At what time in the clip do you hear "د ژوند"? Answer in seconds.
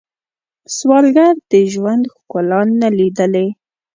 1.51-2.03